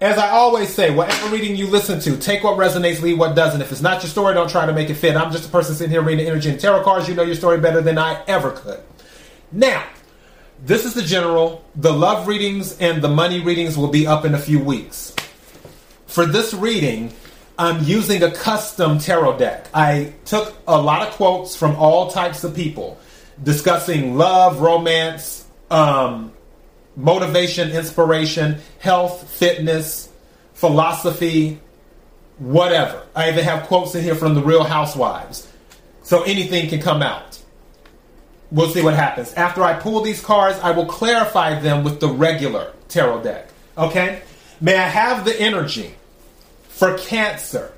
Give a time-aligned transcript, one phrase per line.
[0.00, 3.60] as I always say, whatever reading you listen to, take what resonates, leave what doesn't.
[3.60, 5.14] If it's not your story, don't try to make it fit.
[5.14, 7.08] I'm just a person sitting here reading energy and tarot cards.
[7.08, 8.80] You know your story better than I ever could.
[9.52, 9.86] Now,
[10.64, 11.64] this is the general.
[11.76, 15.14] The love readings and the money readings will be up in a few weeks.
[16.06, 17.12] For this reading,
[17.58, 19.68] I'm using a custom tarot deck.
[19.74, 22.98] I took a lot of quotes from all types of people
[23.42, 26.32] discussing love, romance, um,
[27.00, 30.10] motivation, inspiration, health, fitness,
[30.54, 31.58] philosophy,
[32.38, 33.02] whatever.
[33.14, 35.50] I even have quotes in here from the Real Housewives.
[36.02, 37.40] So anything can come out.
[38.50, 39.32] We'll see what happens.
[39.34, 43.48] After I pull these cards, I will clarify them with the regular tarot deck.
[43.78, 44.22] Okay?
[44.60, 45.94] May I have the energy
[46.68, 47.72] for Cancer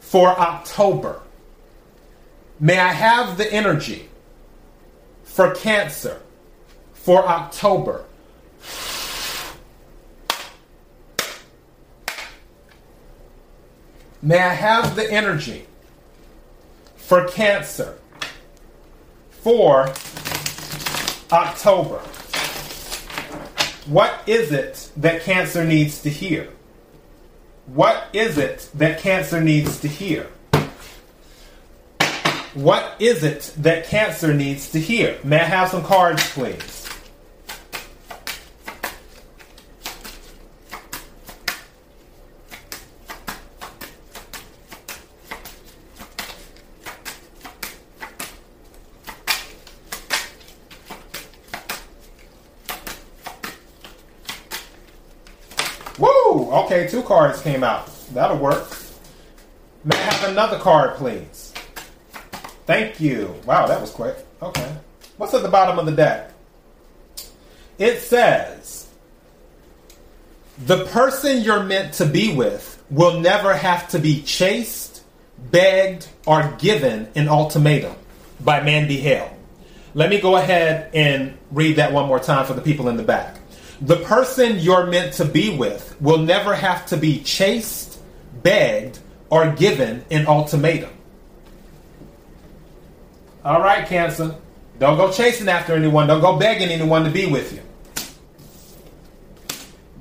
[0.00, 1.20] for October?
[2.60, 4.08] May I have the energy
[5.24, 6.20] for Cancer
[7.08, 8.04] for October.
[14.20, 15.64] May I have the energy
[16.96, 17.96] for Cancer
[19.30, 19.88] for
[21.32, 21.96] October?
[23.86, 26.50] What is it that Cancer needs to hear?
[27.68, 30.24] What is it that Cancer needs to hear?
[32.52, 35.18] What is it that Cancer needs to hear?
[35.24, 36.77] May I have some cards, please?
[56.50, 57.90] Okay, two cards came out.
[58.12, 58.68] That'll work.
[59.84, 61.52] May I have another card, please?
[62.66, 63.34] Thank you.
[63.44, 64.16] Wow, that was quick.
[64.42, 64.76] Okay.
[65.16, 66.32] What's at the bottom of the deck?
[67.78, 68.88] It says,
[70.66, 75.02] The person you're meant to be with will never have to be chased,
[75.50, 77.94] begged, or given an ultimatum
[78.40, 79.36] by Mandy Hale.
[79.94, 83.02] Let me go ahead and read that one more time for the people in the
[83.02, 83.36] back.
[83.80, 88.00] The person you're meant to be with will never have to be chased,
[88.42, 88.98] begged,
[89.30, 90.90] or given an ultimatum.
[93.44, 94.34] All right, Cancer.
[94.78, 96.06] Don't go chasing after anyone.
[96.06, 97.60] Don't go begging anyone to be with you.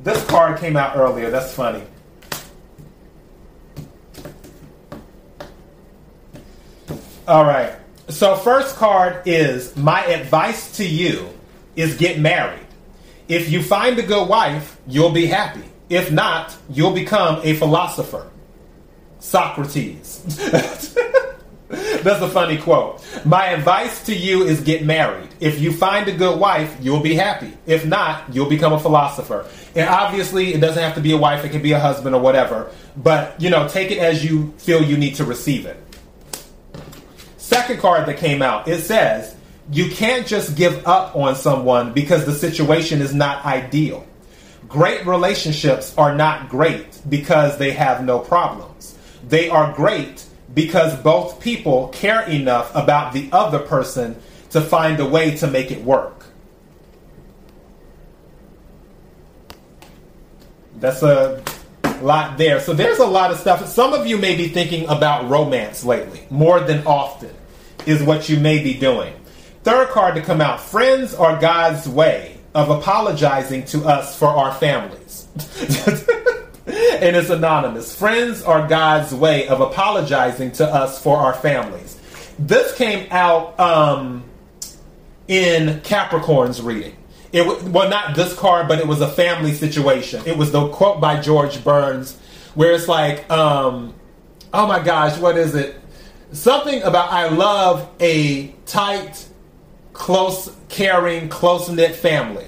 [0.03, 1.29] This card came out earlier.
[1.29, 1.83] That's funny.
[7.27, 7.73] All right.
[8.09, 11.29] So, first card is My advice to you
[11.75, 12.66] is get married.
[13.27, 15.63] If you find a good wife, you'll be happy.
[15.89, 18.29] If not, you'll become a philosopher.
[19.19, 20.23] Socrates.
[21.69, 23.03] That's a funny quote.
[23.25, 25.27] My advice to you is get married.
[25.41, 27.57] If you find a good wife, you'll be happy.
[27.65, 29.45] If not, you'll become a philosopher.
[29.75, 32.21] And obviously, it doesn't have to be a wife, it can be a husband or
[32.21, 32.71] whatever.
[32.95, 35.77] But, you know, take it as you feel you need to receive it.
[37.37, 39.35] Second card that came out, it says,
[39.71, 44.05] you can't just give up on someone because the situation is not ideal.
[44.67, 48.97] Great relationships are not great because they have no problems.
[49.27, 54.15] They are great because both people care enough about the other person
[54.51, 56.25] to find a way to make it work.
[60.79, 61.43] That's a
[62.01, 62.59] lot there.
[62.59, 63.67] So there's a lot of stuff.
[63.67, 67.33] Some of you may be thinking about romance lately, more than often,
[67.85, 69.13] is what you may be doing.
[69.67, 74.53] Third card to come out Friends are God's way of apologizing to us for our
[74.53, 75.27] families.
[76.65, 77.93] and it's anonymous.
[77.93, 81.99] Friends are God's way of apologizing to us for our families.
[82.39, 84.23] This came out um,
[85.27, 86.95] in Capricorn's reading.
[87.33, 90.23] It well, not this card, but it was a family situation.
[90.25, 92.17] It was the quote by George Burns,
[92.55, 93.93] where it's like, um,
[94.53, 95.75] "Oh my gosh, what is it?
[96.31, 99.26] Something about I love a tight,
[99.97, 102.45] close, caring, close knit family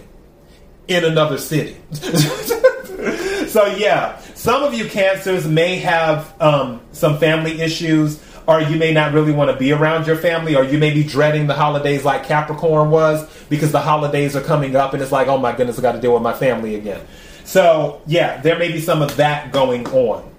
[0.87, 1.75] in another city.
[1.91, 8.93] so, yeah, some of you cancers may have um, some family issues, or you may
[8.93, 12.05] not really want to be around your family, or you may be dreading the holidays
[12.05, 15.79] like Capricorn was because the holidays are coming up and it's like, oh my goodness,
[15.79, 17.05] I got to deal with my family again.
[17.45, 20.31] So, yeah, there may be some of that going on.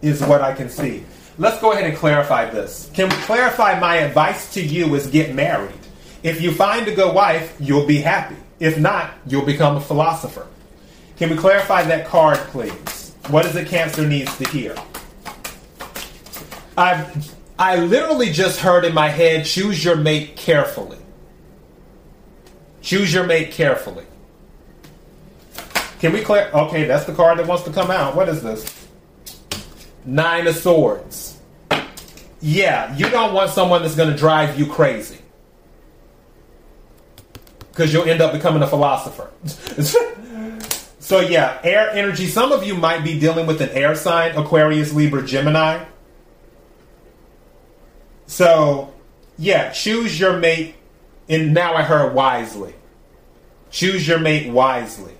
[0.00, 1.04] is what I can see.
[1.42, 2.88] Let's go ahead and clarify this.
[2.94, 5.74] Can we clarify my advice to you is get married?
[6.22, 8.36] If you find a good wife, you'll be happy.
[8.60, 10.46] If not, you'll become a philosopher.
[11.16, 13.16] Can we clarify that card, please?
[13.26, 14.76] What is it Cancer needs to hear?
[16.78, 20.98] I've I literally just heard in my head, choose your mate carefully.
[22.82, 24.06] Choose your mate carefully.
[25.98, 26.52] Can we clear?
[26.54, 28.14] Okay, that's the card that wants to come out.
[28.14, 28.86] What is this?
[30.04, 31.31] Nine of Swords.
[32.42, 35.18] Yeah, you don't want someone that's going to drive you crazy.
[37.70, 39.30] Because you'll end up becoming a philosopher.
[40.98, 42.26] so, yeah, air energy.
[42.26, 45.84] Some of you might be dealing with an air sign Aquarius, Libra, Gemini.
[48.26, 48.92] So,
[49.38, 50.74] yeah, choose your mate.
[51.28, 52.74] And now I heard wisely.
[53.70, 55.14] Choose your mate wisely.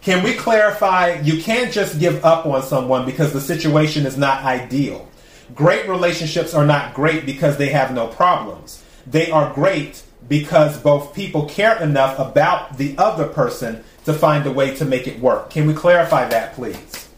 [0.00, 1.20] Can we clarify?
[1.22, 5.09] You can't just give up on someone because the situation is not ideal.
[5.54, 8.82] Great relationships are not great because they have no problems.
[9.06, 14.52] They are great because both people care enough about the other person to find a
[14.52, 15.50] way to make it work.
[15.50, 17.08] Can we clarify that, please?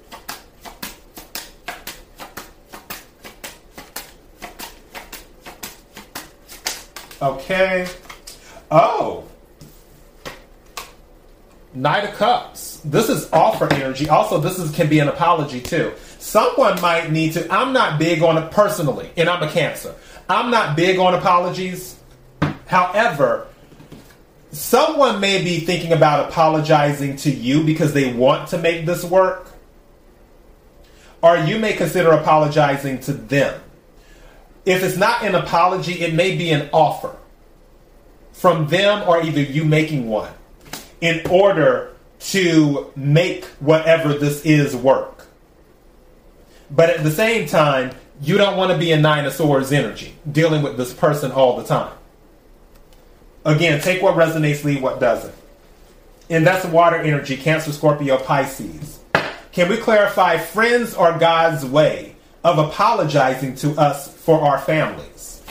[7.20, 7.86] Okay.
[8.70, 9.28] Oh.
[11.74, 12.80] Knight of Cups.
[12.84, 14.08] This is offer energy.
[14.08, 15.92] Also, this is, can be an apology too.
[16.18, 17.52] Someone might need to.
[17.52, 19.94] I'm not big on it personally, and I'm a Cancer.
[20.28, 21.96] I'm not big on apologies.
[22.66, 23.46] However,
[24.50, 29.50] someone may be thinking about apologizing to you because they want to make this work,
[31.22, 33.60] or you may consider apologizing to them.
[34.64, 37.16] If it's not an apology, it may be an offer
[38.32, 40.32] from them or either you making one
[41.02, 45.26] in order to make whatever this is work.
[46.70, 47.90] But at the same time,
[48.22, 51.58] you don't want to be a Nine of Swords energy, dealing with this person all
[51.58, 51.92] the time.
[53.44, 55.34] Again, take what resonates, leave what doesn't.
[56.30, 59.00] And that's water energy, Cancer, Scorpio, Pisces.
[59.50, 62.12] Can we clarify friends are God's way
[62.44, 65.41] of apologizing to us for our families.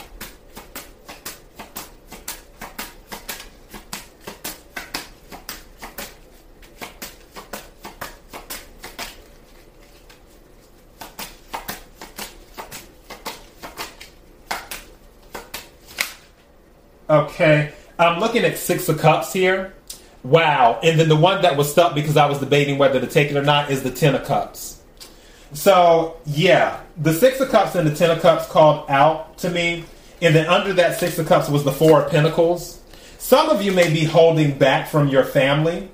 [17.12, 19.74] Okay, I'm looking at Six of Cups here.
[20.22, 20.80] Wow.
[20.82, 23.36] And then the one that was stuck because I was debating whether to take it
[23.36, 24.80] or not is the Ten of Cups.
[25.52, 29.84] So yeah, the Six of Cups and the Ten of Cups called out to me,
[30.22, 32.80] and then under that Six of Cups was the Four of Pentacles.
[33.18, 35.90] Some of you may be holding back from your family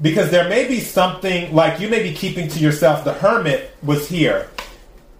[0.00, 3.02] because there may be something like you may be keeping to yourself.
[3.02, 4.48] The Hermit was here,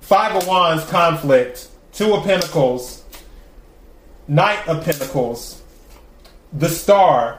[0.00, 2.99] Five of Wands conflict, Two of Pentacles,
[4.28, 5.62] Knight of Pentacles,
[6.52, 7.38] the Star,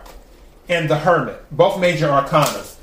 [0.70, 2.76] and the Hermit, both major arcanas.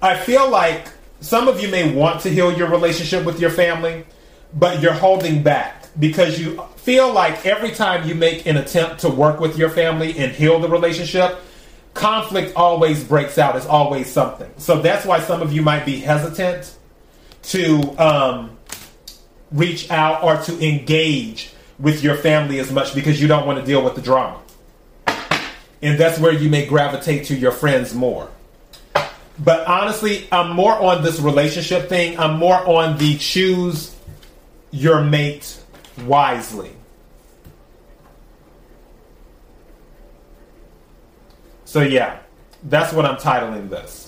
[0.00, 0.88] I feel like
[1.20, 4.04] some of you may want to heal your relationship with your family,
[4.54, 9.08] but you're holding back because you feel like every time you make an attempt to
[9.08, 11.38] work with your family and heal the relationship,
[11.94, 13.56] conflict always breaks out.
[13.56, 14.50] It's always something.
[14.58, 16.74] So that's why some of you might be hesitant
[17.42, 18.56] to um,
[19.50, 23.64] reach out or to engage with your family as much because you don't want to
[23.64, 24.40] deal with the drama.
[25.80, 28.30] And that's where you may gravitate to your friends more.
[29.38, 32.18] But honestly, I'm more on this relationship thing.
[32.18, 33.94] I'm more on the choose
[34.72, 35.60] your mate
[36.04, 36.72] wisely.
[41.64, 42.18] So, yeah,
[42.64, 44.07] that's what I'm titling this.